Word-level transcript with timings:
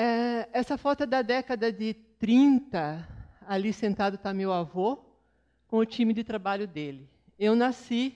É, 0.00 0.48
essa 0.52 0.78
foto 0.78 1.02
é 1.02 1.06
da 1.06 1.22
década 1.22 1.72
de 1.72 1.92
30. 2.20 3.04
Ali 3.44 3.72
sentado 3.72 4.14
está 4.14 4.32
meu 4.32 4.52
avô, 4.52 4.96
com 5.66 5.78
o 5.78 5.84
time 5.84 6.14
de 6.14 6.22
trabalho 6.22 6.68
dele. 6.68 7.10
Eu 7.36 7.56
nasci 7.56 8.14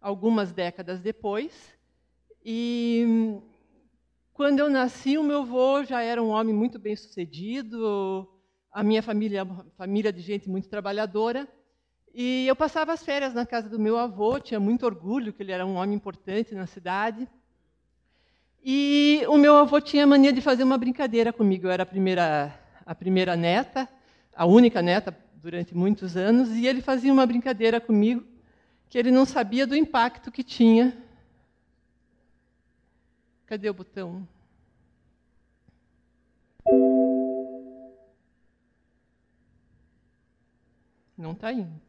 algumas 0.00 0.52
décadas 0.52 1.00
depois, 1.00 1.76
e 2.44 3.36
quando 4.32 4.60
eu 4.60 4.70
nasci, 4.70 5.18
o 5.18 5.24
meu 5.24 5.40
avô 5.40 5.82
já 5.82 6.00
era 6.00 6.22
um 6.22 6.28
homem 6.28 6.54
muito 6.54 6.78
bem 6.78 6.94
sucedido, 6.94 8.28
a 8.70 8.84
minha 8.84 9.02
família, 9.02 9.44
família 9.76 10.12
de 10.12 10.20
gente 10.20 10.48
muito 10.48 10.68
trabalhadora, 10.68 11.48
e 12.14 12.46
eu 12.46 12.54
passava 12.54 12.92
as 12.92 13.02
férias 13.02 13.34
na 13.34 13.44
casa 13.44 13.68
do 13.68 13.78
meu 13.80 13.98
avô, 13.98 14.38
tinha 14.38 14.60
muito 14.60 14.86
orgulho 14.86 15.32
que 15.32 15.42
ele 15.42 15.50
era 15.50 15.66
um 15.66 15.74
homem 15.74 15.96
importante 15.96 16.54
na 16.54 16.68
cidade. 16.68 17.28
E 18.64 19.22
o 19.28 19.36
meu 19.36 19.56
avô 19.56 19.80
tinha 19.80 20.06
mania 20.06 20.32
de 20.32 20.40
fazer 20.40 20.64
uma 20.64 20.78
brincadeira 20.78 21.32
comigo. 21.32 21.66
Eu 21.66 21.70
era 21.70 21.82
a 21.82 21.86
primeira, 21.86 22.58
a 22.84 22.94
primeira 22.94 23.36
neta, 23.36 23.88
a 24.34 24.46
única 24.46 24.82
neta 24.82 25.16
durante 25.36 25.74
muitos 25.74 26.16
anos, 26.16 26.50
e 26.50 26.66
ele 26.66 26.80
fazia 26.80 27.12
uma 27.12 27.24
brincadeira 27.24 27.80
comigo 27.80 28.24
que 28.88 28.98
ele 28.98 29.10
não 29.10 29.24
sabia 29.24 29.66
do 29.66 29.76
impacto 29.76 30.32
que 30.32 30.42
tinha 30.42 30.96
Cadê 33.48 33.70
o 33.70 33.72
botão? 33.72 34.28
Não 41.16 41.32
está 41.32 41.50
indo. 41.50 41.80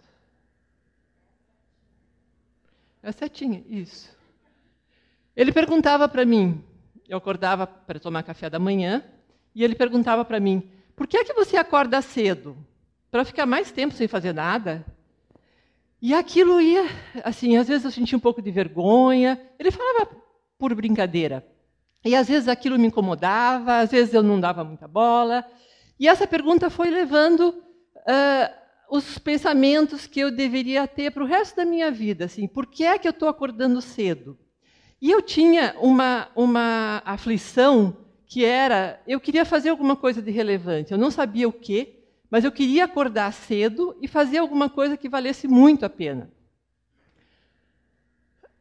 É 3.03 3.09
a 3.09 3.11
setinha, 3.11 3.61
isso. 3.67 4.17
Ele 5.39 5.53
perguntava 5.53 6.05
para 6.09 6.25
mim, 6.25 6.61
eu 7.07 7.17
acordava 7.17 7.65
para 7.65 7.97
tomar 7.97 8.23
café 8.23 8.49
da 8.49 8.59
manhã, 8.59 9.01
e 9.55 9.63
ele 9.63 9.73
perguntava 9.73 10.25
para 10.25 10.37
mim: 10.37 10.69
por 10.97 11.07
que 11.07 11.15
é 11.15 11.23
que 11.23 11.33
você 11.33 11.55
acorda 11.55 12.01
cedo? 12.01 12.57
Para 13.09 13.23
ficar 13.23 13.45
mais 13.45 13.71
tempo 13.71 13.93
sem 13.93 14.05
fazer 14.05 14.33
nada? 14.33 14.85
E 16.01 16.13
aquilo 16.13 16.59
ia, 16.59 16.83
assim, 17.23 17.55
às 17.55 17.69
vezes 17.69 17.85
eu 17.85 17.91
sentia 17.91 18.17
um 18.17 18.19
pouco 18.19 18.41
de 18.41 18.51
vergonha. 18.51 19.39
Ele 19.57 19.71
falava 19.71 20.09
por 20.57 20.75
brincadeira. 20.75 21.47
E 22.03 22.17
às 22.17 22.27
vezes 22.27 22.49
aquilo 22.49 22.77
me 22.77 22.87
incomodava, 22.87 23.77
às 23.77 23.91
vezes 23.91 24.13
eu 24.13 24.21
não 24.21 24.41
dava 24.41 24.65
muita 24.65 24.89
bola. 24.89 25.45
E 25.97 26.09
essa 26.09 26.27
pergunta 26.27 26.69
foi 26.69 26.89
levando 26.89 27.63
uh, 27.95 28.53
os 28.91 29.17
pensamentos 29.17 30.05
que 30.05 30.19
eu 30.19 30.31
deveria 30.31 30.85
ter 30.85 31.11
para 31.11 31.23
o 31.23 31.27
resto 31.27 31.55
da 31.55 31.63
minha 31.63 31.89
vida. 31.89 32.25
Assim, 32.25 32.45
por 32.45 32.65
que 32.65 32.83
é 32.83 32.99
que 32.99 33.07
eu 33.07 33.11
estou 33.11 33.29
acordando 33.29 33.81
cedo? 33.81 34.37
E 35.01 35.09
eu 35.09 35.21
tinha 35.21 35.75
uma, 35.79 36.27
uma 36.35 37.01
aflição 37.05 37.95
que 38.25 38.43
era, 38.43 39.01
eu 39.07 39.19
queria 39.19 39.45
fazer 39.45 39.69
alguma 39.69 39.95
coisa 39.95 40.21
de 40.21 40.29
relevante. 40.29 40.91
Eu 40.91 40.97
não 40.97 41.09
sabia 41.09 41.47
o 41.47 41.53
quê, 41.53 41.99
mas 42.29 42.43
eu 42.43 42.51
queria 42.51 42.85
acordar 42.85 43.31
cedo 43.33 43.97
e 44.01 44.07
fazer 44.07 44.37
alguma 44.37 44.69
coisa 44.69 44.97
que 44.97 45.09
valesse 45.09 45.47
muito 45.47 45.85
a 45.85 45.89
pena. 45.89 46.29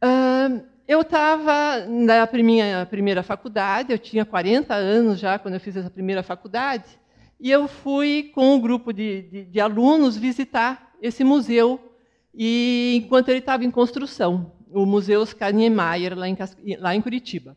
Uh, 0.01 0.65
eu 0.87 1.01
estava 1.01 1.85
na 1.85 2.27
minha 2.41 2.85
primeira 2.85 3.21
faculdade, 3.21 3.91
eu 3.91 3.99
tinha 3.99 4.25
40 4.25 4.73
anos 4.73 5.19
já 5.19 5.37
quando 5.37 5.53
eu 5.53 5.59
fiz 5.59 5.75
essa 5.75 5.89
primeira 5.89 6.23
faculdade, 6.23 6.99
e 7.39 7.51
eu 7.51 7.67
fui 7.67 8.31
com 8.33 8.55
um 8.55 8.59
grupo 8.59 8.91
de, 8.91 9.21
de, 9.21 9.45
de 9.45 9.59
alunos 9.59 10.17
visitar 10.17 10.93
esse 10.99 11.23
museu, 11.23 11.93
e 12.33 13.01
enquanto 13.03 13.29
ele 13.29 13.37
estava 13.37 13.63
em 13.63 13.69
construção, 13.69 14.51
o 14.71 14.85
Museu 14.85 15.21
Oscar 15.21 15.53
Niemeyer, 15.53 16.17
lá 16.17 16.27
em, 16.27 16.37
lá 16.77 16.95
em 16.95 17.01
Curitiba. 17.01 17.55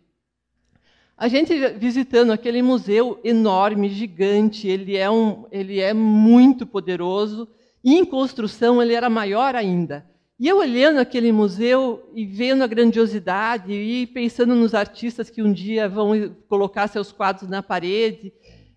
A 1.17 1.29
gente 1.29 1.55
visitando 1.79 2.33
aquele 2.33 2.63
museu 2.63 3.21
enorme, 3.23 3.89
gigante, 3.89 4.67
ele 4.67 4.97
é, 4.97 5.11
um, 5.11 5.45
ele 5.53 5.79
é 5.79 5.93
muito 5.93 6.67
poderoso, 6.67 7.49
e 7.85 7.95
em 7.95 8.05
construção 8.05 8.83
ele 8.83 8.95
era 8.95 9.09
maior 9.09 9.55
ainda. 9.55 10.05
E 10.39 10.49
eu 10.49 10.59
olhando 10.59 10.99
aquele 10.99 11.31
museu 11.31 12.11
e 12.15 12.27
vendo 12.27 12.65
a 12.65 12.67
grandiosidade 12.67 13.73
e 13.73 14.07
pensando 14.07 14.55
nos 14.55 14.75
artistas 14.75 15.31
que 15.31 15.43
um 15.43 15.53
dia 15.53 15.89
vão 15.89 16.35
colocar 16.49 16.89
seus 16.89 17.13
quadros 17.13 17.49
na 17.49 17.63
parede, 17.63 18.33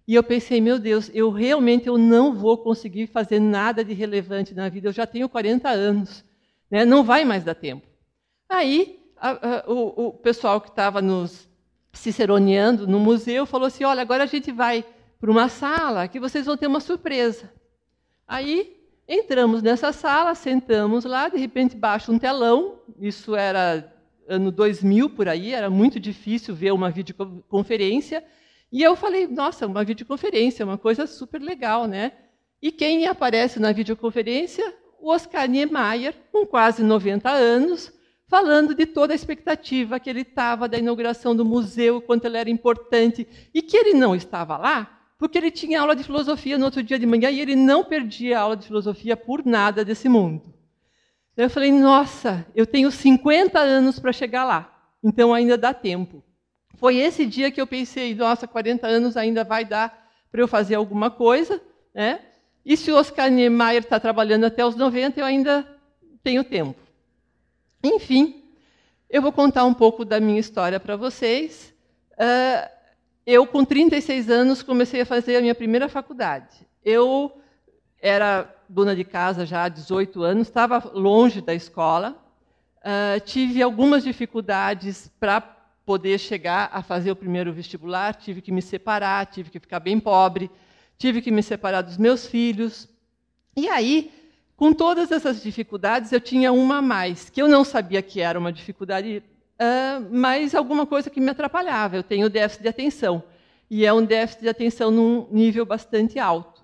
e 0.07 0.13
eu 0.13 0.21
pensei, 0.21 0.61
meu 0.61 0.77
Deus, 0.77 1.09
eu 1.13 1.31
realmente 1.31 1.87
eu 1.87 1.97
não 1.97 2.35
vou 2.35 2.59
conseguir 2.59 3.07
fazer 3.07 3.39
nada 3.39 3.83
de 3.83 3.93
relevante 3.93 4.53
na 4.53 4.69
vida. 4.69 4.89
Eu 4.89 4.93
já 4.93 5.07
tenho 5.07 5.27
40 5.27 5.67
anos, 5.67 6.23
né? 6.69 6.85
não 6.85 7.03
vai 7.03 7.25
mais 7.25 7.43
dar 7.43 7.55
tempo. 7.55 7.94
Aí 8.49 8.99
a, 9.17 9.31
a, 9.31 9.71
o, 9.71 10.07
o, 10.07 10.13
pessoal 10.13 10.61
que 10.61 10.69
estava 10.69 11.01
nos 11.01 11.47
ciceroneando 11.93 12.87
no 12.87 12.99
museu 12.99 13.45
falou 13.45 13.67
assim: 13.67 13.83
olha, 13.83 14.01
agora 14.01 14.23
a 14.23 14.27
gente 14.27 14.51
vai 14.51 14.85
para 15.19 15.31
uma 15.31 15.49
sala 15.49 16.07
que 16.07 16.19
vocês 16.19 16.45
vão 16.45 16.57
ter 16.57 16.67
uma 16.67 16.79
surpresa. 16.79 17.51
Aí 18.27 18.75
Entramos 19.07 19.61
nessa 19.61 19.91
sala, 19.93 20.33
sentamos 20.33 21.05
lá, 21.05 21.29
de 21.29 21.37
repente 21.37 21.75
baixa 21.75 22.11
um 22.11 22.17
telão, 22.17 22.79
isso 22.99 23.35
era 23.35 23.93
ano 24.27 24.51
2000 24.51 25.11
por 25.11 25.27
aí, 25.27 25.51
era 25.51 25.69
muito 25.69 25.99
difícil 25.99 26.55
ver 26.55 26.73
uma 26.73 26.89
videoconferência, 26.89 28.23
e 28.71 28.81
eu 28.81 28.95
falei, 28.95 29.27
nossa, 29.27 29.67
uma 29.67 29.83
videoconferência, 29.83 30.65
uma 30.65 30.77
coisa 30.77 31.05
super 31.05 31.39
legal, 31.39 31.85
né? 31.85 32.13
E 32.59 32.71
quem 32.71 33.05
aparece 33.05 33.59
na 33.59 33.71
videoconferência? 33.71 34.73
O 34.99 35.11
Oscar 35.11 35.47
Niemeyer, 35.47 36.15
com 36.31 36.47
quase 36.47 36.81
90 36.81 37.29
anos, 37.29 37.93
falando 38.27 38.73
de 38.73 38.85
toda 38.85 39.13
a 39.13 39.15
expectativa 39.15 39.99
que 39.99 40.09
ele 40.09 40.21
estava 40.21 40.67
da 40.67 40.77
inauguração 40.77 41.35
do 41.35 41.45
museu, 41.45 42.01
quanto 42.01 42.25
ele 42.25 42.37
era 42.37 42.49
importante, 42.49 43.27
e 43.53 43.61
que 43.61 43.77
ele 43.77 43.93
não 43.93 44.15
estava 44.15 44.57
lá 44.57 44.95
porque 45.17 45.37
ele 45.37 45.51
tinha 45.51 45.79
aula 45.79 45.95
de 45.95 46.03
filosofia 46.03 46.57
no 46.57 46.65
outro 46.65 46.83
dia 46.83 46.99
de 46.99 47.05
manhã 47.05 47.29
e 47.29 47.39
ele 47.39 47.55
não 47.55 47.83
perdia 47.83 48.37
a 48.37 48.41
aula 48.41 48.57
de 48.57 48.67
filosofia 48.67 49.15
por 49.15 49.45
nada 49.45 49.85
desse 49.85 50.09
mundo. 50.09 50.53
Eu 51.37 51.49
falei, 51.49 51.71
nossa, 51.71 52.45
eu 52.55 52.65
tenho 52.65 52.91
50 52.91 53.59
anos 53.59 53.99
para 53.99 54.13
chegar 54.13 54.43
lá, 54.43 54.73
então 55.03 55.33
ainda 55.33 55.57
dá 55.57 55.73
tempo. 55.73 56.23
Foi 56.75 56.97
esse 56.97 57.25
dia 57.25 57.51
que 57.51 57.59
eu 57.59 57.67
pensei, 57.67 58.13
nossa, 58.13 58.47
40 58.47 58.85
anos 58.87 59.17
ainda 59.17 59.43
vai 59.43 59.63
dar 59.63 60.05
para 60.31 60.41
eu 60.41 60.47
fazer 60.47 60.75
alguma 60.75 61.09
coisa, 61.09 61.61
né? 61.93 62.19
E 62.65 62.75
se 62.75 62.91
o 62.91 62.95
Oscar 62.95 63.29
Niemeyer 63.29 63.83
está 63.83 63.99
trabalhando 63.99 64.45
até 64.45 64.65
os 64.65 64.75
90, 64.75 65.19
eu 65.19 65.25
ainda 65.25 65.65
tenho 66.23 66.43
tempo. 66.43 66.84
Enfim, 67.85 68.43
eu 69.07 69.21
vou 69.21 69.31
contar 69.31 69.63
um 69.63 69.73
pouco 69.73 70.03
da 70.03 70.19
minha 70.19 70.39
história 70.39 70.79
para 70.79 70.95
vocês. 70.95 71.71
Uh, 72.13 72.67
eu, 73.25 73.45
com 73.45 73.63
36 73.63 74.27
anos, 74.29 74.63
comecei 74.63 75.01
a 75.01 75.05
fazer 75.05 75.35
a 75.35 75.41
minha 75.41 75.53
primeira 75.53 75.87
faculdade. 75.87 76.67
Eu 76.83 77.31
era 78.01 78.51
dona 78.67 78.95
de 78.95 79.03
casa 79.03 79.45
já 79.45 79.65
há 79.65 79.69
18 79.69 80.23
anos, 80.23 80.47
estava 80.47 80.79
longe 80.93 81.41
da 81.41 81.53
escola, 81.53 82.15
uh, 82.79 83.19
tive 83.23 83.61
algumas 83.61 84.03
dificuldades 84.03 85.11
para 85.19 85.41
poder 85.85 86.17
chegar 86.17 86.71
a 86.73 86.81
fazer 86.81 87.11
o 87.11 87.15
primeiro 87.15 87.53
vestibular, 87.53 88.15
tive 88.15 88.41
que 88.41 88.51
me 88.51 88.63
separar, 88.63 89.27
tive 89.27 89.51
que 89.51 89.59
ficar 89.59 89.79
bem 89.79 89.99
pobre, 89.99 90.49
tive 90.97 91.21
que 91.21 91.29
me 91.29 91.43
separar 91.43 91.81
dos 91.81 91.97
meus 91.97 92.25
filhos. 92.25 92.89
E 93.55 93.69
aí, 93.69 94.11
com 94.55 94.73
todas 94.73 95.11
essas 95.11 95.41
dificuldades, 95.41 96.11
eu 96.11 96.19
tinha 96.19 96.51
uma 96.53 96.77
a 96.77 96.81
mais, 96.81 97.29
que 97.29 97.41
eu 97.41 97.47
não 97.47 97.63
sabia 97.63 98.01
que 98.01 98.21
era 98.21 98.39
uma 98.39 98.53
dificuldade 98.53 99.21
uh, 99.55 100.07
mas 100.11 100.55
alguma 100.55 100.85
coisa 100.85 101.09
que 101.09 101.19
me 101.19 101.29
atrapalhava. 101.29 101.95
Eu 101.95 102.03
tenho 102.03 102.29
déficit 102.29 102.63
de 102.63 102.69
atenção, 102.69 103.23
e 103.69 103.85
é 103.85 103.93
um 103.93 104.03
déficit 104.03 104.41
de 104.41 104.49
atenção 104.49 104.91
num 104.91 105.27
nível 105.31 105.65
bastante 105.65 106.19
alto. 106.19 106.63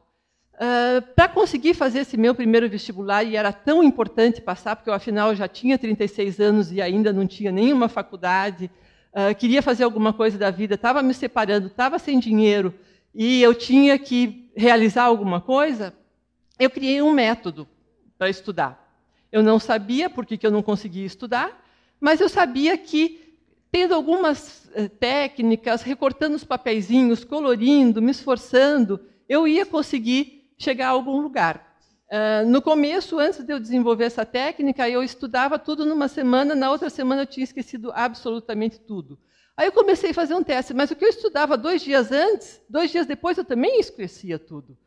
Uh, 0.54 1.02
Para 1.16 1.28
conseguir 1.28 1.74
fazer 1.74 2.00
esse 2.00 2.16
meu 2.16 2.36
primeiro 2.36 2.70
vestibular, 2.70 3.24
e 3.24 3.36
era 3.36 3.52
tão 3.52 3.84
importante 3.84 4.42
passar, 4.42 4.76
porque 4.76 4.90
eu, 4.90 4.94
afinal, 4.94 5.36
já 5.36 5.48
tinha 5.48 5.78
36 5.78 6.40
anos 6.40 6.72
e 6.72 6.82
ainda 6.82 7.12
não 7.12 7.26
tinha 7.26 7.52
nenhuma 7.52 7.88
faculdade, 7.90 8.70
uh, 9.14 9.36
queria 9.36 9.62
fazer 9.62 9.84
alguma 9.84 10.14
coisa 10.14 10.38
da 10.38 10.52
vida, 10.52 10.76
estava 10.76 11.02
me 11.02 11.14
separando, 11.14 11.68
estava 11.68 11.98
sem 11.98 12.20
dinheiro, 12.20 12.74
e 13.14 13.42
eu 13.42 13.54
tinha 13.54 13.98
que 13.98 14.50
realizar 14.56 15.04
alguma 15.04 15.42
coisa, 15.42 15.94
eu 16.60 16.70
criei 16.70 17.02
um 17.02 17.12
método 17.12 17.68
para 18.22 18.30
estudar. 18.30 18.88
Eu 19.32 19.42
não 19.42 19.58
sabia 19.58 20.08
por 20.08 20.28
que, 20.28 20.46
eu 20.46 20.52
não 20.52 20.62
conseguia 20.62 21.08
estudar, 21.08 21.60
mas 22.00 22.22
eu 22.22 22.30
sabia 22.30 22.78
que, 22.78 23.36
tendo 23.72 23.96
algumas 23.96 24.70
eh, 24.76 24.88
técnicas, 24.88 25.82
recortando 25.82 26.36
os 26.36 26.44
papeizinhos, 26.44 27.24
colorindo, 27.24 28.00
me 28.00 28.12
esforçando, 28.12 29.00
eu 29.28 29.48
ia 29.48 29.66
conseguir 29.66 30.54
chegar 30.56 30.90
a 30.90 30.92
algum 30.92 31.20
lugar. 31.20 31.76
Uh, 32.12 32.48
no 32.48 32.62
começo, 32.62 33.18
antes 33.18 33.44
de 33.44 33.52
eu 33.52 33.60
desenvolver 33.60 34.04
essa 34.04 34.24
técnica, 34.24 34.88
eu 34.88 35.02
estudava 35.02 35.58
tudo 35.58 35.84
numa 35.84 36.08
semana, 36.08 36.54
na 36.54 36.70
outra 36.70 36.92
semana 36.92 37.24
eu 37.24 37.26
tinha 37.26 37.44
esquecido 37.44 37.92
absolutamente 37.92 38.80
tudo. 38.80 39.18
Aí 39.58 39.66
eu 39.66 39.72
comecei 39.72 40.12
a 40.12 40.14
fazer 40.14 40.36
um 40.36 40.44
teste, 40.44 40.76
mas 40.76 40.92
o 40.92 40.96
que 40.96 41.06
eu 41.06 41.10
estudava 41.10 41.58
dois 41.58 41.82
dias 41.82 42.12
antes, 42.12 42.62
dois 42.70 42.92
dias 42.92 43.08
depois 43.08 43.36
eu 43.40 43.44
também 43.44 43.80
esquecia 43.80 44.38
tudo. 44.38 44.78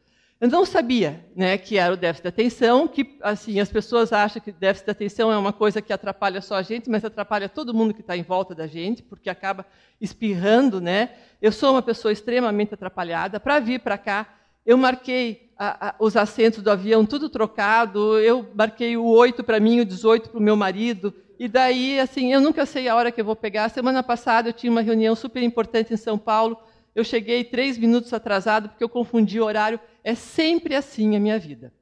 Eu 0.45 0.51
não 0.51 0.67
sabia 0.67 1.25
né, 1.35 1.57
que 1.57 1.79
era 1.79 1.95
o 1.95 1.97
déficit 1.97 2.25
de 2.25 2.29
atenção, 2.29 2.87
que 2.87 3.17
assim 3.23 3.61
as 3.61 3.71
pessoas 3.71 4.13
acham 4.13 4.43
que 4.43 4.53
déficit 4.53 4.85
de 4.85 4.91
atenção 4.91 5.33
é 5.33 5.39
uma 5.39 5.55
coisa 5.55 5.81
que 5.81 5.91
atrapalha 5.91 6.43
só 6.43 6.57
a 6.57 6.63
gente, 6.63 6.91
mas 6.91 7.03
atrapalha 7.03 7.49
todo 7.49 7.73
mundo 7.73 7.95
que 7.95 8.03
está 8.03 8.15
em 8.15 8.23
volta 8.23 8.55
da 8.55 8.67
gente, 8.67 9.03
porque 9.03 9.31
acaba 9.31 9.65
espirrando. 9.99 10.83
Né? 10.83 11.13
Eu 11.41 11.51
sou 11.51 11.73
uma 11.73 11.81
pessoa 11.81 12.13
extremamente 12.13 12.75
atrapalhada. 12.75 13.41
Para 13.41 13.59
vir 13.59 13.81
para 13.81 13.97
cá, 13.97 14.35
eu 14.67 14.77
marquei 14.77 15.51
a, 15.57 15.89
a, 15.89 15.95
os 15.99 16.15
assentos 16.15 16.63
do 16.63 16.71
avião 16.71 17.07
tudo 17.07 17.31
trocado, 17.31 18.19
eu 18.21 18.47
marquei 18.55 18.99
o 18.99 19.07
8 19.07 19.43
para 19.43 19.59
mim, 19.59 19.81
o 19.81 19.85
18 19.87 20.29
para 20.29 20.39
o 20.39 20.43
meu 20.43 20.57
marido, 20.57 21.15
e 21.39 21.49
daí, 21.49 21.99
assim, 21.99 22.35
eu 22.35 22.43
nunca 22.43 22.67
sei 22.67 22.87
a 22.87 22.95
hora 22.95 23.11
que 23.11 23.23
eu 23.23 23.25
vou 23.25 23.35
pegar. 23.35 23.71
Semana 23.71 24.03
passada 24.03 24.51
eu 24.51 24.53
tinha 24.53 24.71
uma 24.71 24.83
reunião 24.83 25.17
super 25.17 25.43
importante 25.43 25.95
em 25.95 25.97
São 25.97 26.19
Paulo, 26.19 26.59
eu 26.95 27.03
cheguei 27.05 27.45
três 27.45 27.77
minutos 27.77 28.13
atrasado 28.13 28.69
porque 28.69 28.85
eu 28.85 28.89
confundi 28.89 29.41
o 29.41 29.45
horário. 29.45 29.81
É 30.03 30.15
sempre 30.15 30.75
assim 30.75 31.17
a 31.17 31.21
minha 31.21 31.39
vida. 31.39 31.73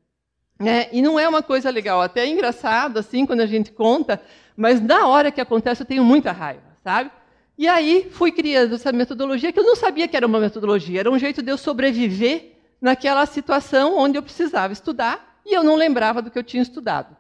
É, 0.58 0.88
e 0.92 1.02
não 1.02 1.18
é 1.18 1.28
uma 1.28 1.42
coisa 1.42 1.70
legal, 1.70 2.00
até 2.00 2.20
é 2.20 2.28
engraçado 2.28 2.98
assim 2.98 3.26
quando 3.26 3.40
a 3.40 3.46
gente 3.46 3.72
conta, 3.72 4.22
mas 4.56 4.80
na 4.80 5.08
hora 5.08 5.32
que 5.32 5.40
acontece 5.40 5.82
eu 5.82 5.86
tenho 5.86 6.04
muita 6.04 6.30
raiva, 6.30 6.62
sabe? 6.84 7.10
E 7.58 7.66
aí 7.66 8.08
fui 8.12 8.30
criando 8.30 8.76
essa 8.76 8.92
metodologia 8.92 9.52
que 9.52 9.58
eu 9.58 9.64
não 9.64 9.74
sabia 9.74 10.06
que 10.06 10.16
era 10.16 10.26
uma 10.26 10.38
metodologia, 10.38 11.00
era 11.00 11.10
um 11.10 11.18
jeito 11.18 11.42
de 11.42 11.50
eu 11.50 11.58
sobreviver 11.58 12.52
naquela 12.80 13.26
situação 13.26 13.98
onde 13.98 14.16
eu 14.16 14.22
precisava 14.22 14.72
estudar 14.72 15.40
e 15.44 15.52
eu 15.52 15.64
não 15.64 15.74
lembrava 15.74 16.22
do 16.22 16.30
que 16.30 16.38
eu 16.38 16.44
tinha 16.44 16.62
estudado. 16.62 17.16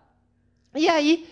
E 0.74 0.88
aí 0.88 1.26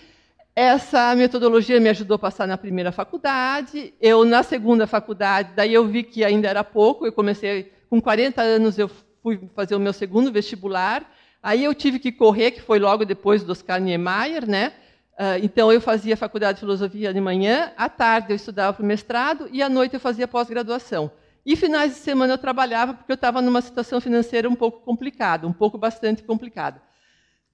essa 0.60 1.16
metodologia 1.16 1.80
me 1.80 1.88
ajudou 1.88 2.16
a 2.16 2.18
passar 2.18 2.46
na 2.46 2.58
primeira 2.58 2.92
faculdade. 2.92 3.94
Eu, 3.98 4.26
na 4.26 4.42
segunda 4.42 4.86
faculdade, 4.86 5.52
daí 5.56 5.72
eu 5.72 5.86
vi 5.86 6.02
que 6.02 6.22
ainda 6.22 6.46
era 6.46 6.62
pouco. 6.62 7.06
Eu 7.06 7.12
comecei, 7.12 7.72
com 7.88 7.98
40 7.98 8.42
anos, 8.42 8.78
eu 8.78 8.90
fui 9.22 9.40
fazer 9.56 9.74
o 9.74 9.80
meu 9.80 9.94
segundo 9.94 10.30
vestibular. 10.30 11.10
Aí 11.42 11.64
eu 11.64 11.74
tive 11.74 11.98
que 11.98 12.12
correr, 12.12 12.50
que 12.50 12.60
foi 12.60 12.78
logo 12.78 13.06
depois 13.06 13.42
do 13.42 13.52
Oscar 13.52 13.80
Niemeyer, 13.80 14.46
né? 14.46 14.74
Uh, 15.18 15.42
então 15.42 15.72
eu 15.72 15.80
fazia 15.80 16.14
faculdade 16.14 16.56
de 16.56 16.60
filosofia 16.60 17.14
de 17.14 17.20
manhã, 17.22 17.72
à 17.74 17.88
tarde 17.88 18.30
eu 18.30 18.36
estudava 18.36 18.74
para 18.74 18.82
o 18.82 18.86
mestrado 18.86 19.48
e 19.50 19.62
à 19.62 19.68
noite 19.68 19.94
eu 19.94 20.00
fazia 20.00 20.28
pós-graduação. 20.28 21.10
E 21.44 21.56
finais 21.56 21.92
de 21.92 21.98
semana 22.00 22.34
eu 22.34 22.38
trabalhava 22.38 22.92
porque 22.92 23.12
eu 23.12 23.14
estava 23.14 23.40
numa 23.40 23.62
situação 23.62 23.98
financeira 23.98 24.46
um 24.46 24.54
pouco 24.54 24.80
complicada, 24.80 25.46
um 25.46 25.54
pouco 25.54 25.78
bastante 25.78 26.22
complicada. 26.22 26.82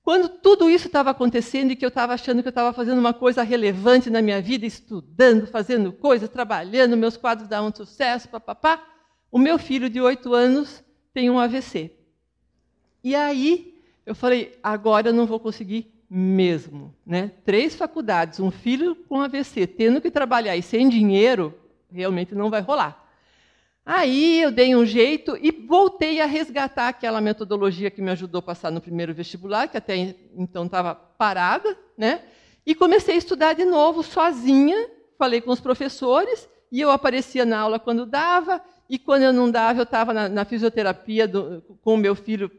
Quando 0.06 0.28
tudo 0.28 0.70
isso 0.70 0.86
estava 0.86 1.10
acontecendo 1.10 1.72
e 1.72 1.74
que 1.74 1.84
eu 1.84 1.88
estava 1.88 2.14
achando 2.14 2.40
que 2.40 2.46
eu 2.46 2.50
estava 2.50 2.72
fazendo 2.72 3.00
uma 3.00 3.12
coisa 3.12 3.42
relevante 3.42 4.08
na 4.08 4.22
minha 4.22 4.40
vida, 4.40 4.64
estudando, 4.64 5.48
fazendo 5.48 5.92
coisas, 5.92 6.28
trabalhando, 6.28 6.96
meus 6.96 7.16
quadros 7.16 7.48
davam 7.48 7.74
sucesso, 7.74 8.28
papapá, 8.28 8.80
o 9.32 9.36
meu 9.36 9.58
filho 9.58 9.90
de 9.90 10.00
oito 10.00 10.32
anos 10.32 10.80
tem 11.12 11.28
um 11.28 11.40
AVC. 11.40 11.90
E 13.02 13.16
aí 13.16 13.82
eu 14.06 14.14
falei, 14.14 14.56
agora 14.62 15.08
eu 15.08 15.12
não 15.12 15.26
vou 15.26 15.40
conseguir 15.40 15.92
mesmo. 16.08 16.94
Né? 17.04 17.32
Três 17.44 17.74
faculdades, 17.74 18.38
um 18.38 18.52
filho 18.52 18.94
com 19.08 19.20
AVC, 19.20 19.66
tendo 19.66 20.00
que 20.00 20.08
trabalhar 20.08 20.56
e 20.56 20.62
sem 20.62 20.88
dinheiro, 20.88 21.52
realmente 21.90 22.32
não 22.32 22.48
vai 22.48 22.60
rolar. 22.60 23.05
Aí 23.88 24.42
eu 24.42 24.50
dei 24.50 24.74
um 24.74 24.84
jeito 24.84 25.38
e 25.40 25.52
voltei 25.52 26.20
a 26.20 26.26
resgatar 26.26 26.88
aquela 26.88 27.20
metodologia 27.20 27.88
que 27.88 28.02
me 28.02 28.10
ajudou 28.10 28.40
a 28.40 28.42
passar 28.42 28.72
no 28.72 28.80
primeiro 28.80 29.14
vestibular, 29.14 29.68
que 29.68 29.76
até 29.76 30.16
então 30.36 30.66
estava 30.66 30.92
parada, 30.92 31.78
né? 31.96 32.22
E 32.66 32.74
comecei 32.74 33.14
a 33.14 33.18
estudar 33.18 33.52
de 33.52 33.64
novo 33.64 34.02
sozinha. 34.02 34.90
Falei 35.16 35.40
com 35.40 35.52
os 35.52 35.60
professores 35.60 36.48
e 36.70 36.80
eu 36.80 36.90
aparecia 36.90 37.44
na 37.44 37.60
aula 37.60 37.78
quando 37.78 38.04
dava 38.04 38.60
e 38.90 38.98
quando 38.98 39.22
eu 39.22 39.32
não 39.32 39.48
dava 39.48 39.78
eu 39.78 39.84
estava 39.84 40.12
na, 40.12 40.28
na, 40.28 40.44
fisioterapia 40.44 41.28
do, 41.28 41.62
com 41.80 41.94
o 41.94 41.96
meu 41.96 42.16
filho. 42.16 42.50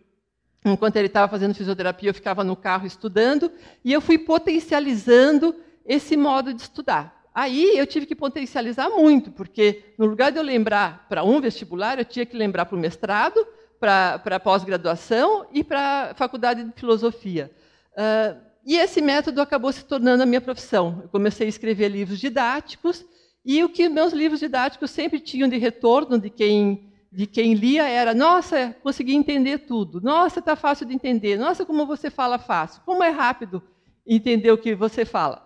Enquanto 0.63 0.95
ele 0.95 1.07
estava 1.07 1.29
fazendo 1.29 1.53
fisioterapia, 1.53 2.09
eu 2.09 2.13
ficava 2.13 2.41
no 2.41 2.56
carro 2.56 2.88
estudando 2.88 3.51
e 3.83 3.91
eu 3.91 4.00
fui 4.00 4.18
potencializando 4.18 5.53
esse 5.85 6.15
modo 6.15 6.53
de 6.53 6.62
estudar. 6.62 7.17
Aí 7.38 7.78
eu 7.78 7.86
tive 7.86 8.07
que 8.07 8.16
potencializar 8.16 8.89
muito, 8.89 9.31
porque 9.31 9.94
no 9.95 10.07
lugar 10.07 10.31
de 10.31 10.39
eu 10.39 10.44
lembrar 10.44 11.06
para 11.07 11.24
um 11.24 11.39
vestibular, 11.39 12.00
eu 12.00 12.04
tinha 12.04 12.25
que 12.25 12.36
lembrar 12.36 12.66
para 12.66 12.75
o 12.75 12.80
mestrado, 12.80 13.45
para 13.80 14.19
a 14.25 14.39
pós-graduação 14.39 15.45
e 15.54 15.63
para 15.63 16.10
a 16.10 16.16
faculdade 16.16 16.63
de 16.63 16.72
filosofia. 16.72 17.51
Uh, 17.92 18.42
e 18.66 18.75
esse 18.75 19.04
método 19.04 19.39
acabou 19.39 19.72
se 19.72 19.86
tornando 19.86 20.24
a 20.24 20.25
minha 20.25 20.42
profissão. 20.42 21.01
Eu 21.04 21.10
comecei 21.10 21.45
a 21.45 21.50
escrever 21.50 21.89
livros 21.89 22.19
didáticos, 22.19 23.06
e 23.45 23.63
o 23.63 23.69
que 23.69 23.88
meus 23.88 24.13
livros 24.13 24.39
didáticos 24.39 24.89
sempre 24.89 25.19
tinham 25.19 25.48
de 25.48 25.60
retorno 25.60 26.18
de 26.18 26.31
quem, 26.31 26.92
de 27.12 27.28
quem 27.28 27.54
lia 27.54 27.88
era: 27.88 28.16
nossa, 28.16 28.75
consegui 28.81 29.13
entender 29.13 29.60
tudo, 29.60 30.01
nossa, 30.01 30.39
está 30.39 30.56
fácil 30.56 30.88
de 30.88 30.95
entender, 30.95 31.38
nossa, 31.38 31.63
como 31.63 31.86
você 31.86 32.10
fala 32.10 32.39
fácil, 32.39 32.81
como 32.84 33.04
é 33.04 33.12
rápido 33.12 33.62
entender 34.07 34.51
o 34.51 34.57
que 34.57 34.74
você 34.74 35.06
fala. 35.06 35.45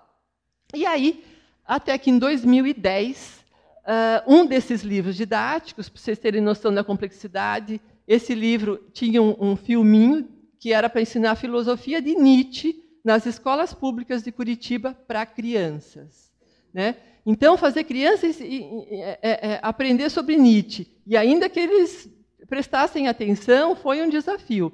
E 0.74 0.86
aí 0.86 1.22
até 1.66 1.98
que 1.98 2.10
em 2.10 2.18
2010, 2.18 3.44
uh, 3.86 4.34
um 4.34 4.46
desses 4.46 4.82
livros 4.82 5.16
didáticos, 5.16 5.90
para 5.90 6.02
vocês 6.02 6.20
terem 6.20 6.42
noção 6.42 6.74
da 6.74 6.84
complexidade, 6.84 7.80
esse 8.08 8.34
livro 8.36 8.86
tinha 8.94 9.22
um, 9.22 9.36
um 9.40 9.56
filminho 9.56 10.28
que 10.60 10.74
era 10.74 10.90
para 10.90 11.02
ensinar 11.02 11.32
a 11.32 11.36
filosofia 11.36 12.02
de 12.02 12.16
Nietzsche 12.16 12.84
nas 13.04 13.26
escolas 13.26 13.74
públicas 13.74 14.24
de 14.24 14.32
Curitiba 14.32 14.96
para 15.08 15.26
crianças. 15.26 16.32
Né? 16.74 16.96
Então, 17.26 17.58
fazer 17.58 17.84
crianças 17.84 18.40
é, 18.42 19.20
é, 19.22 19.60
aprender 19.62 20.10
sobre 20.10 20.38
Nietzsche, 20.38 20.88
e 21.06 21.18
ainda 21.18 21.50
que 21.50 21.60
eles 21.60 22.10
prestassem 22.48 23.08
atenção, 23.08 23.76
foi 23.76 24.02
um 24.02 24.10
desafio. 24.10 24.68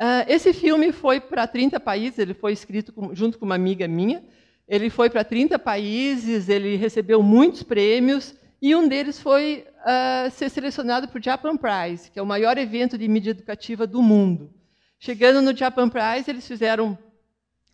Uh, 0.00 0.26
esse 0.26 0.52
filme 0.52 0.90
foi 0.90 1.20
para 1.20 1.46
30 1.46 1.78
países, 1.78 2.18
ele 2.18 2.34
foi 2.34 2.52
escrito 2.52 2.92
com, 2.92 3.14
junto 3.14 3.38
com 3.38 3.44
uma 3.44 3.54
amiga 3.54 3.86
minha, 3.86 4.24
ele 4.72 4.88
foi 4.88 5.10
para 5.10 5.22
30 5.22 5.58
países, 5.58 6.48
ele 6.48 6.76
recebeu 6.76 7.22
muitos 7.22 7.62
prêmios, 7.62 8.34
e 8.60 8.74
um 8.74 8.88
deles 8.88 9.20
foi 9.20 9.66
uh, 9.80 10.30
ser 10.30 10.48
selecionado 10.48 11.06
para 11.06 11.18
o 11.20 11.22
Japan 11.22 11.58
Prize, 11.58 12.10
que 12.10 12.18
é 12.18 12.22
o 12.22 12.26
maior 12.26 12.56
evento 12.56 12.96
de 12.96 13.06
mídia 13.06 13.32
educativa 13.32 13.86
do 13.86 14.00
mundo. 14.00 14.50
Chegando 14.98 15.42
no 15.42 15.54
Japan 15.54 15.90
Prize, 15.90 16.30
eles 16.30 16.48
fizeram 16.48 16.96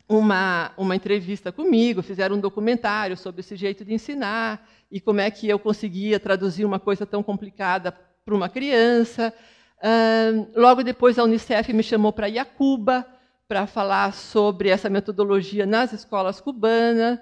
uma, 0.09 0.73
uma 0.77 0.97
entrevista 0.97 1.53
comigo, 1.53 2.03
fizeram 2.03 2.35
um 2.35 2.41
documentário 2.41 3.17
sobre 3.17 3.43
esse 3.43 3.55
jeito 3.55 3.85
de 3.85 3.95
ensinar 3.95 4.69
e 4.91 5.01
como 5.01 5.21
é 5.21 5.31
que 5.31 5.49
eu 5.49 5.61
conseguia 5.61 6.19
traduzir 6.19 6.65
uma 6.65 6.81
coisa 6.81 7.07
tão 7.07 7.23
complicada 7.23 7.93
para 8.25 8.35
uma 8.35 8.49
criança. 8.49 9.33
Uh, 9.79 10.51
logo 10.61 10.83
depois, 10.83 11.17
a 11.17 11.23
Unicef 11.23 11.73
me 11.73 11.85
chamou 11.85 12.13
para 12.13 12.29
ir 12.29 12.41
a 12.41 12.45
Cuba, 12.45 13.07
para 13.49 13.67
falar 13.67 14.13
sobre 14.13 14.69
essa 14.69 14.91
metodologia 14.91 15.65
nas 15.65 15.95
escolas 15.95 16.39
cubanas 16.39 17.19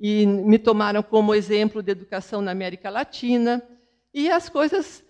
e 0.00 0.26
me 0.26 0.58
tomaram 0.58 1.02
como 1.02 1.34
exemplo 1.34 1.82
de 1.82 1.92
educação 1.92 2.40
na 2.40 2.50
América 2.50 2.88
Latina. 2.88 3.62
E 4.12 4.30
as 4.30 4.48
coisas 4.48 5.04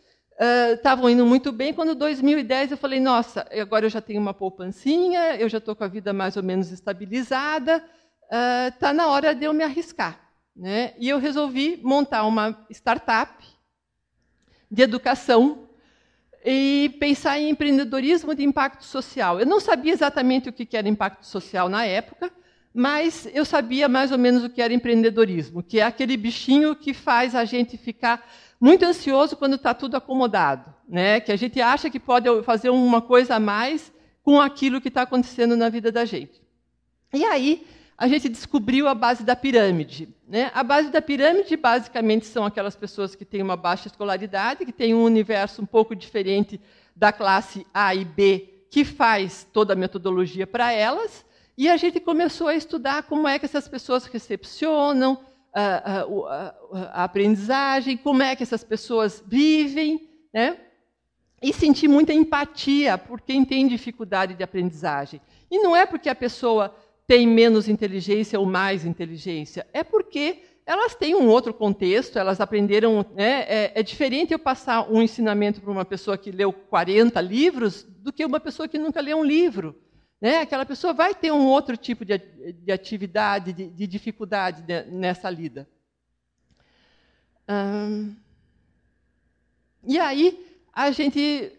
estavam 0.75 1.05
uh, 1.05 1.11
indo 1.11 1.25
muito 1.25 1.53
bem. 1.53 1.73
Quando 1.73 1.94
2010 1.94 2.73
eu 2.73 2.77
falei, 2.77 2.99
nossa, 2.99 3.46
agora 3.53 3.87
eu 3.87 3.91
já 3.91 4.01
tenho 4.01 4.20
uma 4.20 4.35
poupancinha, 4.35 5.37
eu 5.37 5.49
já 5.49 5.58
estou 5.58 5.77
com 5.77 5.85
a 5.85 5.89
vida 5.89 6.13
mais 6.13 6.37
ou 6.37 6.43
menos 6.43 6.73
estabilizada, 6.73 7.85
está 8.69 8.91
uh, 8.91 8.94
na 8.94 9.06
hora 9.06 9.37
de 9.37 9.44
eu 9.44 9.55
me 9.55 9.63
arriscar. 9.63 10.20
Né? 10.55 10.94
E 10.99 11.08
eu 11.08 11.19
resolvi 11.19 11.81
montar 11.85 12.25
uma 12.25 12.67
startup 12.70 13.44
de 14.69 14.82
educação 14.82 15.66
e 16.48 16.94
pensar 17.00 17.41
em 17.41 17.50
empreendedorismo 17.50 18.32
de 18.32 18.44
impacto 18.44 18.84
social. 18.84 19.41
Eu 19.41 19.46
não 19.46 19.58
sabia 19.58 19.93
exatamente 19.93 20.48
o 20.48 20.53
que 20.53 20.76
era 20.76 20.88
impacto 20.88 21.26
social 21.26 21.69
na 21.69 21.84
época, 21.84 22.31
mas 22.72 23.29
eu 23.34 23.44
sabia 23.44 23.88
mais 23.88 24.12
ou 24.12 24.19
menos 24.19 24.44
o 24.44 24.48
que 24.48 24.62
era 24.62 24.72
empreendedorismo, 24.72 25.60
que 25.60 25.81
é 25.81 25.82
aquele 25.82 26.17
bichinho 26.17 26.76
que 26.76 26.94
faz 26.94 27.34
a 27.34 27.44
gente 27.44 27.76
ficar 27.76 28.24
muito 28.60 28.84
ansioso 28.84 29.36
quando 29.36 29.56
está 29.56 29.74
tudo 29.74 29.96
acomodado, 29.96 30.72
né? 30.88 31.19
que 31.19 31.32
a 31.32 31.36
gente 31.36 31.60
acha 31.60 31.91
que 31.91 31.98
pode 31.98 32.29
fazer 32.44 32.70
uma 32.70 33.03
coisa 33.03 33.34
a 33.34 33.41
mais 33.41 33.93
com 34.22 34.41
aquilo 34.41 34.81
que 34.81 34.88
está 34.88 35.03
acontecendo 35.03 35.56
na 35.56 35.69
vida 35.69 35.91
da 35.91 36.05
gente. 36.05 36.41
E 37.12 37.24
aí, 37.24 37.67
a 37.98 38.06
gente 38.08 38.29
descobriu 38.29 38.88
a 38.88 38.94
base 38.94 39.24
da 39.24 39.34
pirâmide. 39.34 40.08
Né? 40.29 40.50
A 40.55 40.62
base 40.62 40.91
da 40.91 41.00
pirâmide, 41.00 41.56
basicamente, 41.56 42.26
são 42.26 42.44
aquelas 42.44 42.76
pessoas 42.76 43.15
que 43.15 43.24
têm 43.24 43.43
uma 43.43 43.56
baixa 43.56 43.88
escolaridade, 43.88 44.67
que 44.67 44.72
têm 44.72 44.94
um 44.94 45.03
universo 45.03 45.62
um 45.62 45.67
pouco 45.67 45.96
diferente 45.96 46.60
da 46.94 47.10
classe 47.12 47.67
A 47.72 47.94
e 47.94 48.05
B, 48.05 48.67
que 48.70 48.84
faz 48.84 49.46
toda 49.50 49.72
a 49.72 49.76
metodologia 49.76 50.46
para 50.46 50.72
elas. 50.72 51.24
E 51.56 51.69
a 51.70 51.76
gente 51.79 51.98
começou 51.98 52.48
a 52.48 52.55
estudar 52.55 53.05
como 53.05 53.26
é 53.26 53.38
que 53.38 53.46
essas 53.46 53.67
pessoas 53.67 54.05
recepcionam 54.05 55.19
a, 55.55 55.62
a, 55.62 56.03
a, 56.03 56.55
a 57.00 57.05
aprendizagem, 57.05 57.96
como 57.96 58.22
é 58.22 58.36
que 58.36 58.43
essas 58.43 58.62
pessoas 58.62 59.24
vivem, 59.26 60.10
né? 60.34 60.58
e 61.43 61.53
sentir 61.53 61.88
muita 61.88 62.12
empatia 62.12 62.96
por 62.96 63.20
quem 63.20 63.44
tem 63.44 63.69
dificuldade 63.69 64.34
de 64.34 64.43
aprendizagem. 64.43 65.20
E 65.50 65.58
não 65.58 65.76
é 65.76 65.86
porque 65.86 66.08
a 66.08 66.15
pessoa 66.15 66.74
tem 67.06 67.27
menos 67.27 67.69
inteligência 67.69 68.39
ou 68.39 68.46
mais 68.46 68.84
inteligência. 68.84 69.67
É 69.72 69.84
porque 69.84 70.43
elas 70.67 70.94
têm 70.94 71.15
um 71.15 71.29
outro 71.29 71.55
contexto, 71.55 72.19
elas 72.19 72.41
aprenderam. 72.41 73.06
Né, 73.15 73.43
é, 73.43 73.72
é, 73.77 73.82
diferente 73.82 74.32
eu 74.32 74.39
passar 74.39 74.91
um 74.91 75.01
ensinamento 75.01 75.60
para 75.60 75.70
uma 75.70 75.84
pessoa 75.84 76.19
que 76.19 76.32
leu 76.32 76.53
40 76.53 77.20
livros 77.20 77.84
do 77.84 78.13
que 78.13 78.25
uma 78.25 78.41
pessoa 78.41 78.67
que 78.67 78.79
nunca 78.79 79.01
leu 79.01 79.19
um 79.19 79.25
livro. 79.25 79.81
Né? 80.20 80.41
Aquela 80.41 80.67
pessoa 80.67 80.93
vai 80.93 81.15
ter 81.15 81.31
um 81.31 81.46
outro 81.46 81.77
tipo 81.77 82.05
de, 82.05 82.19
de 82.19 82.72
atividade, 82.72 83.53
de, 83.53 83.69
de 83.69 83.86
dificuldade 83.86 84.65
nessa 84.91 85.31
lida. 85.31 85.69
Hum, 87.48 88.17
e 89.86 90.01
aí 90.01 90.44
a 90.72 90.91
gente 90.91 91.53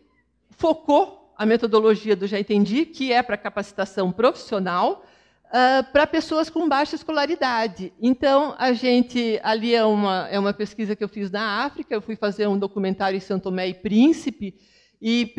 focou 0.50 1.34
a 1.38 1.46
metodologia 1.46 2.13
do 2.13 2.27
Já 2.27 2.38
Entendi, 2.38 2.86
que 2.86 3.13
é 3.13 3.24
para 3.24 3.38
capacitação 3.38 4.12
profissional, 4.12 5.06
uh, 5.48 5.92
para 5.92 6.08
pessoas 6.08 6.50
com 6.50 6.68
baixa 6.68 6.96
escolaridade. 6.96 7.94
Então, 8.01 8.56
a 8.58 8.74
gente, 8.74 9.39
ali 9.44 9.74
é 9.74 9.84
uma, 9.84 10.27
é 10.30 10.39
uma 10.39 10.54
pesquisa 10.54 10.96
que 10.96 11.04
eu 11.04 11.10
fiz 11.10 11.32
na 11.32 11.63
África, 11.63 11.94
eu 11.94 12.01
fui 12.01 12.16
fazer 12.16 12.48
um 12.48 12.58
documentário 12.58 13.18
em 13.18 13.22
São 13.22 13.39
Tomé 13.39 13.68
e 13.70 13.74
Príncipe, 13.74 14.56
e 15.01 15.32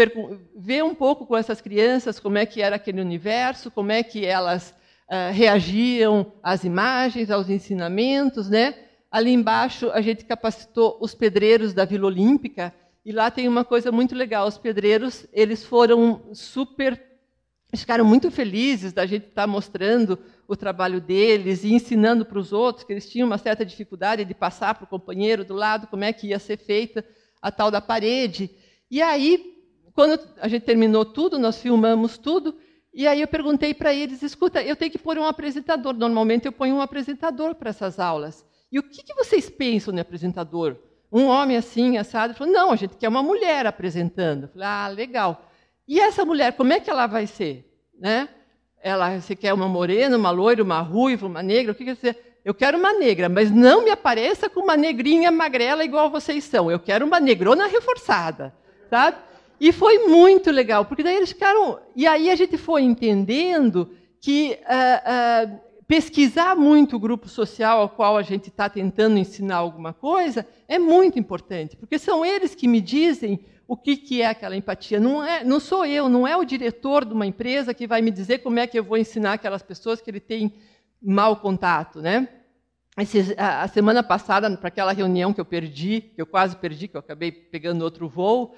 ver 0.56 0.84
um 0.84 0.94
pouco 0.94 1.26
com 1.26 1.36
essas 1.36 1.60
crianças 1.60 2.20
como 2.20 2.38
é 2.38 2.46
que 2.46 2.62
era 2.62 2.76
aquele 2.76 3.00
universo, 3.00 3.70
como 3.70 3.90
é 3.90 4.02
que 4.02 4.24
elas 4.24 4.70
uh, 5.08 5.32
reagiam 5.32 6.32
às 6.42 6.64
imagens, 6.64 7.30
aos 7.30 7.50
ensinamentos, 7.50 8.48
né? 8.48 8.74
Ali 9.10 9.32
embaixo 9.32 9.90
a 9.90 10.00
gente 10.00 10.24
capacitou 10.24 10.98
os 11.00 11.14
pedreiros 11.14 11.72
da 11.72 11.84
Vila 11.84 12.06
Olímpica 12.06 12.72
e 13.04 13.10
lá 13.10 13.30
tem 13.30 13.48
uma 13.48 13.64
coisa 13.64 13.90
muito 13.90 14.14
legal. 14.14 14.46
Os 14.46 14.58
pedreiros 14.58 15.26
eles 15.32 15.64
foram 15.64 16.28
super, 16.32 17.00
ficaram 17.74 18.04
muito 18.04 18.30
felizes 18.30 18.92
da 18.92 19.04
gente 19.04 19.26
estar 19.26 19.46
mostrando 19.46 20.18
o 20.46 20.56
trabalho 20.56 21.00
deles 21.00 21.64
e 21.64 21.72
ensinando 21.72 22.24
para 22.24 22.38
os 22.38 22.52
outros 22.52 22.84
que 22.84 22.92
eles 22.92 23.08
tinham 23.08 23.26
uma 23.26 23.36
certa 23.36 23.64
dificuldade 23.64 24.24
de 24.24 24.34
passar 24.34 24.74
para 24.74 24.84
o 24.84 24.88
companheiro 24.88 25.44
do 25.44 25.54
lado 25.54 25.86
como 25.86 26.04
é 26.04 26.12
que 26.12 26.28
ia 26.28 26.38
ser 26.38 26.56
feita 26.56 27.04
a 27.42 27.50
tal 27.50 27.70
da 27.70 27.80
parede. 27.80 28.50
E 28.90 29.02
aí, 29.02 29.58
quando 29.94 30.18
a 30.40 30.48
gente 30.48 30.62
terminou 30.62 31.04
tudo, 31.04 31.38
nós 31.38 31.60
filmamos 31.60 32.16
tudo. 32.16 32.56
E 32.94 33.06
aí 33.06 33.20
eu 33.20 33.28
perguntei 33.28 33.74
para 33.74 33.92
eles: 33.92 34.22
escuta, 34.22 34.62
eu 34.62 34.74
tenho 34.74 34.90
que 34.90 34.98
pôr 34.98 35.18
um 35.18 35.26
apresentador. 35.26 35.92
Normalmente 35.92 36.46
eu 36.46 36.52
ponho 36.52 36.76
um 36.76 36.80
apresentador 36.80 37.54
para 37.54 37.70
essas 37.70 37.98
aulas. 37.98 38.46
E 38.72 38.78
o 38.78 38.82
que, 38.82 39.02
que 39.02 39.14
vocês 39.14 39.50
pensam 39.50 39.92
no 39.92 40.00
apresentador? 40.00 40.76
Um 41.10 41.26
homem 41.26 41.56
assim, 41.56 41.96
assado? 41.96 42.34
Falou, 42.34 42.52
não, 42.52 42.70
a 42.70 42.76
gente 42.76 42.96
quer 42.96 43.08
uma 43.08 43.22
mulher 43.22 43.66
apresentando. 43.66 44.44
Eu 44.44 44.48
falei, 44.48 44.66
ah, 44.66 44.88
legal. 44.88 45.47
E 45.88 45.98
essa 45.98 46.22
mulher, 46.24 46.52
como 46.52 46.72
é 46.72 46.78
que 46.78 46.90
ela 46.90 47.06
vai 47.06 47.26
ser? 47.26 47.64
Né? 47.98 48.28
Ela, 48.82 49.18
você 49.18 49.34
quer 49.34 49.54
uma 49.54 49.66
morena, 49.66 50.18
uma 50.18 50.30
loira, 50.30 50.62
uma 50.62 50.82
ruiva, 50.82 51.26
uma 51.26 51.42
negra? 51.42 51.72
O 51.72 51.74
que, 51.74 51.84
que 51.84 51.94
você... 51.94 52.14
Eu 52.44 52.54
quero 52.54 52.78
uma 52.78 52.92
negra, 52.92 53.28
mas 53.28 53.50
não 53.50 53.82
me 53.82 53.90
apareça 53.90 54.48
com 54.48 54.60
uma 54.60 54.76
negrinha 54.76 55.30
magrela 55.30 55.84
igual 55.84 56.10
vocês 56.10 56.44
são. 56.44 56.70
Eu 56.70 56.78
quero 56.78 57.06
uma 57.06 57.18
negrona 57.18 57.66
reforçada, 57.66 58.54
sabe? 58.90 59.16
E 59.58 59.72
foi 59.72 60.06
muito 60.06 60.50
legal, 60.50 60.84
porque 60.84 61.02
daí 61.02 61.16
eles 61.16 61.30
ficaram... 61.30 61.80
E 61.96 62.06
aí 62.06 62.30
a 62.30 62.36
gente 62.36 62.58
foi 62.58 62.82
entendendo 62.82 63.90
que... 64.20 64.58
Uh, 64.62 65.54
uh, 65.54 65.68
pesquisar 65.88 66.54
muito 66.54 66.96
o 66.96 67.00
grupo 67.00 67.30
social 67.30 67.80
ao 67.80 67.88
qual 67.88 68.18
a 68.18 68.22
gente 68.22 68.50
está 68.50 68.68
tentando 68.68 69.18
ensinar 69.18 69.56
alguma 69.56 69.94
coisa 69.94 70.46
é 70.68 70.78
muito 70.78 71.18
importante, 71.18 71.76
porque 71.76 71.98
são 71.98 72.26
eles 72.26 72.54
que 72.54 72.68
me 72.68 72.78
dizem 72.78 73.40
o 73.68 73.76
que, 73.76 73.98
que 73.98 74.22
é 74.22 74.26
aquela 74.28 74.56
empatia. 74.56 74.98
Não, 74.98 75.22
é, 75.22 75.44
não 75.44 75.60
sou 75.60 75.84
eu, 75.84 76.08
não 76.08 76.26
é 76.26 76.34
o 76.34 76.42
diretor 76.42 77.04
de 77.04 77.12
uma 77.12 77.26
empresa 77.26 77.74
que 77.74 77.86
vai 77.86 78.00
me 78.00 78.10
dizer 78.10 78.38
como 78.38 78.58
é 78.58 78.66
que 78.66 78.78
eu 78.78 78.82
vou 78.82 78.96
ensinar 78.96 79.34
aquelas 79.34 79.62
pessoas 79.62 80.00
que 80.00 80.10
ele 80.10 80.20
tem 80.20 80.54
mau 81.02 81.36
contato. 81.36 82.00
Né? 82.00 82.26
Esse, 82.98 83.34
a, 83.36 83.64
a, 83.64 83.68
semana 83.68 84.02
passada, 84.02 84.50
para 84.56 84.68
aquela 84.68 84.92
reunião 84.92 85.34
que 85.34 85.40
eu 85.40 85.44
perdi, 85.44 86.00
que 86.00 86.22
eu 86.22 86.24
quase 86.24 86.56
perdi, 86.56 86.88
que 86.88 86.96
eu 86.96 87.00
acabei 87.00 87.30
pegando 87.30 87.82
outro 87.82 88.08
voo, 88.08 88.54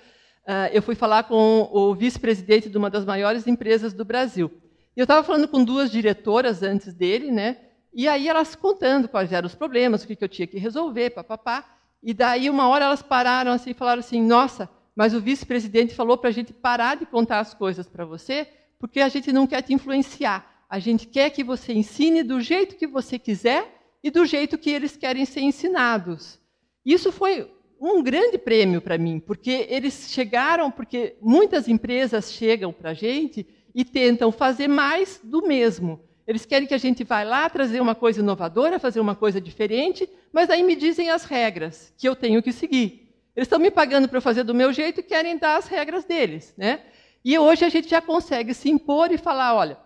uh, 0.46 0.70
eu 0.72 0.80
fui 0.80 0.94
falar 0.94 1.24
com 1.24 1.68
o 1.72 1.92
vice-presidente 1.92 2.70
de 2.70 2.78
uma 2.78 2.88
das 2.88 3.04
maiores 3.04 3.48
empresas 3.48 3.92
do 3.92 4.04
Brasil. 4.04 4.48
Eu 4.96 5.02
estava 5.02 5.24
falando 5.24 5.48
com 5.48 5.64
duas 5.64 5.90
diretoras 5.90 6.62
antes 6.62 6.94
dele, 6.94 7.32
né? 7.32 7.56
E 7.92 8.06
aí 8.06 8.28
elas 8.28 8.54
contando 8.54 9.08
quais 9.08 9.32
eram 9.32 9.48
os 9.48 9.56
problemas, 9.56 10.04
o 10.04 10.06
que, 10.06 10.16
eu 10.20 10.28
tinha 10.28 10.46
que 10.46 10.56
resolver, 10.56 11.10
papapá. 11.10 11.64
E 12.00 12.14
daí, 12.14 12.48
uma 12.48 12.68
hora, 12.68 12.84
elas 12.84 13.02
pararam 13.02 13.50
assim 13.50 13.70
e 13.70 13.74
falaram 13.74 13.98
assim: 14.00 14.22
Nossa, 14.22 14.68
mas 15.00 15.14
o 15.14 15.20
vice-presidente 15.22 15.94
falou 15.94 16.18
para 16.18 16.28
a 16.28 16.30
gente 16.30 16.52
parar 16.52 16.94
de 16.94 17.06
contar 17.06 17.40
as 17.40 17.54
coisas 17.54 17.88
para 17.88 18.04
você, 18.04 18.46
porque 18.78 19.00
a 19.00 19.08
gente 19.08 19.32
não 19.32 19.46
quer 19.46 19.62
te 19.62 19.72
influenciar. 19.72 20.66
A 20.68 20.78
gente 20.78 21.06
quer 21.06 21.30
que 21.30 21.42
você 21.42 21.72
ensine 21.72 22.22
do 22.22 22.38
jeito 22.38 22.76
que 22.76 22.86
você 22.86 23.18
quiser 23.18 23.66
e 24.04 24.10
do 24.10 24.26
jeito 24.26 24.58
que 24.58 24.68
eles 24.68 24.98
querem 24.98 25.24
ser 25.24 25.40
ensinados. 25.40 26.38
Isso 26.84 27.10
foi 27.10 27.50
um 27.80 28.02
grande 28.02 28.36
prêmio 28.36 28.82
para 28.82 28.98
mim, 28.98 29.18
porque 29.18 29.66
eles 29.70 30.10
chegaram, 30.10 30.70
porque 30.70 31.16
muitas 31.22 31.66
empresas 31.66 32.30
chegam 32.30 32.70
para 32.70 32.90
a 32.90 32.94
gente 32.94 33.46
e 33.74 33.86
tentam 33.86 34.30
fazer 34.30 34.68
mais 34.68 35.18
do 35.24 35.40
mesmo. 35.48 36.04
Eles 36.26 36.44
querem 36.44 36.68
que 36.68 36.74
a 36.74 36.78
gente 36.78 37.04
vá 37.04 37.22
lá 37.22 37.48
trazer 37.48 37.80
uma 37.80 37.94
coisa 37.94 38.20
inovadora, 38.20 38.78
fazer 38.78 39.00
uma 39.00 39.14
coisa 39.14 39.40
diferente, 39.40 40.06
mas 40.30 40.50
aí 40.50 40.62
me 40.62 40.76
dizem 40.76 41.08
as 41.08 41.24
regras 41.24 41.90
que 41.96 42.06
eu 42.06 42.14
tenho 42.14 42.42
que 42.42 42.52
seguir. 42.52 43.09
Eles 43.34 43.46
estão 43.46 43.58
me 43.58 43.70
pagando 43.70 44.08
para 44.08 44.20
fazer 44.20 44.42
do 44.42 44.54
meu 44.54 44.72
jeito 44.72 45.00
e 45.00 45.02
querem 45.02 45.38
dar 45.38 45.56
as 45.56 45.66
regras 45.66 46.04
deles. 46.04 46.54
Né? 46.56 46.80
E 47.24 47.38
hoje 47.38 47.64
a 47.64 47.68
gente 47.68 47.88
já 47.88 48.00
consegue 48.00 48.54
se 48.54 48.68
impor 48.68 49.12
e 49.12 49.18
falar: 49.18 49.54
olha, 49.54 49.78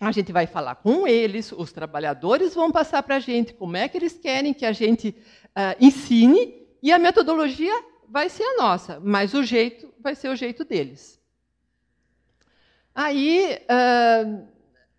a 0.00 0.12
gente 0.12 0.32
vai 0.32 0.46
falar 0.46 0.76
com 0.76 1.06
eles, 1.06 1.52
os 1.52 1.72
trabalhadores 1.72 2.54
vão 2.54 2.70
passar 2.70 3.02
para 3.02 3.16
a 3.16 3.20
gente 3.20 3.54
como 3.54 3.76
é 3.76 3.88
que 3.88 3.96
eles 3.96 4.18
querem 4.18 4.54
que 4.54 4.64
a 4.64 4.72
gente 4.72 5.08
uh, 5.08 5.76
ensine, 5.80 6.66
e 6.82 6.92
a 6.92 6.98
metodologia 6.98 7.72
vai 8.08 8.28
ser 8.28 8.44
a 8.44 8.56
nossa, 8.56 9.00
mas 9.02 9.34
o 9.34 9.42
jeito 9.42 9.92
vai 10.00 10.14
ser 10.14 10.28
o 10.28 10.36
jeito 10.36 10.64
deles. 10.64 11.20
Aí 12.94 13.58
uh, 13.64 14.46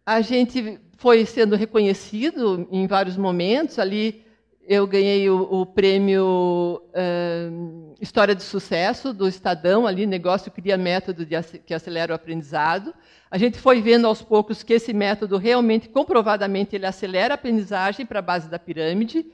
a 0.06 0.22
gente 0.22 0.80
foi 0.98 1.26
sendo 1.26 1.56
reconhecido 1.56 2.68
em 2.72 2.86
vários 2.88 3.18
momentos. 3.18 3.80
Ali 3.80 4.26
eu 4.68 4.86
ganhei 4.86 5.30
o, 5.30 5.42
o 5.44 5.66
prêmio 5.66 6.82
uh, 6.90 7.96
História 8.02 8.36
de 8.36 8.44
Sucesso 8.44 9.14
do 9.14 9.26
Estadão, 9.26 9.88
ali, 9.88 10.06
negócio 10.06 10.52
cria 10.52 10.78
método 10.78 11.26
de, 11.26 11.42
que 11.66 11.74
acelera 11.74 12.12
o 12.12 12.16
aprendizado. 12.16 12.94
A 13.32 13.38
gente 13.38 13.58
foi 13.58 13.82
vendo 13.82 14.06
aos 14.06 14.22
poucos 14.22 14.64
que 14.64 14.74
esse 14.74 14.94
método 14.94 15.38
realmente, 15.38 15.88
comprovadamente, 15.88 16.76
ele 16.76 16.86
acelera 16.86 17.34
a 17.34 17.36
aprendizagem 17.36 18.06
para 18.06 18.20
a 18.20 18.22
base 18.22 18.50
da 18.50 18.60
pirâmide. 18.60 19.26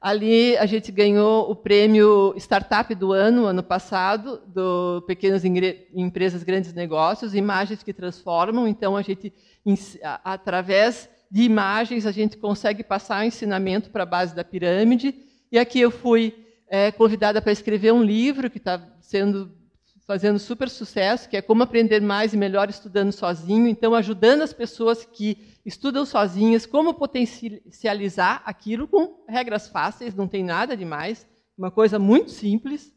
Ali 0.00 0.56
a 0.56 0.64
gente 0.64 0.90
ganhou 0.90 1.50
o 1.50 1.54
prêmio 1.54 2.32
Startup 2.38 2.94
do 2.94 3.12
Ano, 3.12 3.44
ano 3.44 3.62
passado, 3.62 4.40
do 4.46 5.02
Pequenas 5.06 5.44
Empresas 5.44 6.42
Grandes 6.42 6.72
Negócios, 6.72 7.34
imagens 7.34 7.82
que 7.82 7.92
transformam. 7.92 8.66
Então, 8.66 8.96
a 8.96 9.02
gente, 9.02 9.34
através 10.24 11.10
de 11.30 11.42
imagens, 11.42 12.06
a 12.06 12.12
gente 12.12 12.36
consegue 12.36 12.82
passar 12.82 13.22
o 13.22 13.26
ensinamento 13.26 13.90
para 13.90 14.02
a 14.02 14.06
base 14.06 14.34
da 14.34 14.44
pirâmide. 14.44 15.14
E 15.52 15.58
aqui 15.58 15.80
eu 15.80 15.90
fui 15.90 16.46
é, 16.68 16.90
convidada 16.90 17.40
para 17.40 17.52
escrever 17.52 17.92
um 17.92 18.02
livro 18.02 18.50
que 18.50 18.58
está 18.58 18.82
sendo 19.00 19.56
fazendo 20.06 20.38
super 20.38 20.70
sucesso, 20.70 21.28
que 21.28 21.36
é 21.36 21.42
como 21.42 21.62
aprender 21.62 22.00
mais 22.00 22.32
e 22.32 22.36
melhor 22.38 22.70
estudando 22.70 23.12
sozinho. 23.12 23.68
Então, 23.68 23.94
ajudando 23.94 24.40
as 24.40 24.54
pessoas 24.54 25.04
que 25.04 25.36
estudam 25.66 26.06
sozinhas 26.06 26.64
como 26.64 26.94
potencializar 26.94 28.40
aquilo 28.46 28.88
com 28.88 29.22
regras 29.28 29.68
fáceis, 29.68 30.14
não 30.14 30.26
tem 30.26 30.42
nada 30.42 30.74
demais, 30.74 31.26
uma 31.58 31.70
coisa 31.70 31.98
muito 31.98 32.30
simples. 32.30 32.90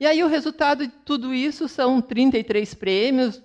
E 0.00 0.04
aí 0.04 0.24
o 0.24 0.28
resultado 0.28 0.88
de 0.88 0.92
tudo 1.04 1.32
isso 1.32 1.68
são 1.68 2.02
33 2.02 2.74
prêmios 2.74 3.40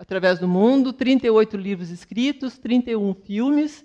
através 0.00 0.38
do 0.38 0.48
mundo, 0.48 0.94
38 0.94 1.58
livros 1.58 1.90
escritos, 1.90 2.56
31 2.56 3.14
filmes, 3.16 3.84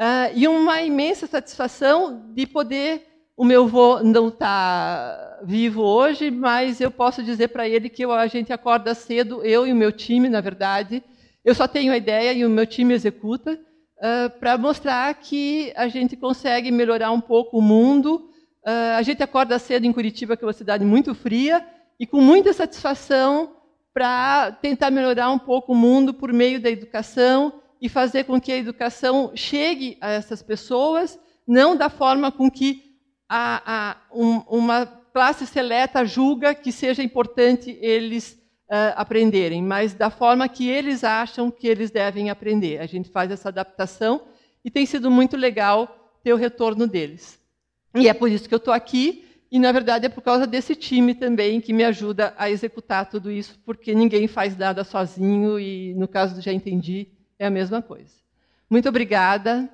uh, 0.00 0.32
e 0.34 0.48
uma 0.48 0.80
imensa 0.80 1.26
satisfação 1.26 2.32
de 2.34 2.46
poder. 2.46 3.06
O 3.36 3.44
meu 3.44 3.64
avô 3.64 4.02
não 4.02 4.28
está 4.28 5.40
vivo 5.44 5.82
hoje, 5.82 6.30
mas 6.30 6.80
eu 6.80 6.90
posso 6.90 7.22
dizer 7.22 7.48
para 7.48 7.68
ele 7.68 7.90
que 7.90 8.02
a 8.02 8.26
gente 8.28 8.50
acorda 8.50 8.94
cedo, 8.94 9.44
eu 9.44 9.66
e 9.66 9.72
o 9.72 9.76
meu 9.76 9.92
time, 9.92 10.26
na 10.26 10.40
verdade, 10.40 11.02
eu 11.44 11.54
só 11.54 11.68
tenho 11.68 11.92
a 11.92 11.98
ideia 11.98 12.32
e 12.32 12.46
o 12.46 12.50
meu 12.50 12.66
time 12.66 12.94
executa 12.94 13.52
uh, 13.52 14.30
para 14.40 14.56
mostrar 14.56 15.12
que 15.14 15.70
a 15.76 15.86
gente 15.86 16.16
consegue 16.16 16.70
melhorar 16.70 17.10
um 17.10 17.20
pouco 17.20 17.58
o 17.58 17.62
mundo. 17.62 18.30
Uh, 18.66 18.96
a 18.96 19.02
gente 19.02 19.22
acorda 19.22 19.58
cedo 19.58 19.84
em 19.84 19.92
Curitiba, 19.92 20.34
que 20.34 20.44
é 20.44 20.46
uma 20.46 20.52
cidade 20.54 20.82
muito 20.82 21.14
fria, 21.14 21.62
e 22.00 22.06
com 22.06 22.22
muita 22.22 22.54
satisfação 22.54 23.61
para 23.92 24.52
tentar 24.52 24.90
melhorar 24.90 25.30
um 25.30 25.38
pouco 25.38 25.72
o 25.72 25.76
mundo 25.76 26.14
por 26.14 26.32
meio 26.32 26.60
da 26.60 26.70
educação 26.70 27.60
e 27.80 27.88
fazer 27.88 28.24
com 28.24 28.40
que 28.40 28.52
a 28.52 28.56
educação 28.56 29.32
chegue 29.34 29.98
a 30.00 30.10
essas 30.10 30.42
pessoas, 30.42 31.18
não 31.46 31.76
da 31.76 31.90
forma 31.90 32.30
com 32.30 32.50
que 32.50 32.92
a, 33.28 33.62
a, 33.90 33.96
um, 34.14 34.38
uma 34.48 34.86
classe 34.86 35.46
seleta 35.46 36.04
julga 36.04 36.54
que 36.54 36.72
seja 36.72 37.02
importante 37.02 37.76
eles 37.80 38.38
uh, 38.70 38.94
aprenderem, 38.96 39.62
mas 39.62 39.94
da 39.94 40.10
forma 40.10 40.48
que 40.48 40.68
eles 40.68 41.04
acham 41.04 41.50
que 41.50 41.66
eles 41.66 41.90
devem 41.90 42.30
aprender. 42.30 42.80
A 42.80 42.86
gente 42.86 43.10
faz 43.10 43.30
essa 43.30 43.48
adaptação 43.48 44.22
e 44.64 44.70
tem 44.70 44.86
sido 44.86 45.10
muito 45.10 45.36
legal 45.36 46.18
ter 46.22 46.32
o 46.32 46.36
retorno 46.36 46.86
deles. 46.86 47.38
E 47.94 48.08
é 48.08 48.14
por 48.14 48.30
isso 48.30 48.48
que 48.48 48.54
eu 48.54 48.58
estou 48.58 48.72
aqui, 48.72 49.24
e 49.52 49.58
na 49.58 49.70
verdade 49.70 50.06
é 50.06 50.08
por 50.08 50.22
causa 50.22 50.46
desse 50.46 50.74
time 50.74 51.14
também 51.14 51.60
que 51.60 51.74
me 51.74 51.84
ajuda 51.84 52.32
a 52.38 52.50
executar 52.50 53.10
tudo 53.10 53.30
isso, 53.30 53.60
porque 53.66 53.94
ninguém 53.94 54.26
faz 54.26 54.56
nada 54.56 54.82
sozinho, 54.82 55.60
e 55.60 55.92
no 55.94 56.08
caso 56.08 56.34
do 56.34 56.40
Já 56.40 56.50
Entendi, 56.50 57.08
é 57.38 57.46
a 57.46 57.50
mesma 57.50 57.82
coisa. 57.82 58.14
Muito 58.70 58.88
obrigada. 58.88 59.68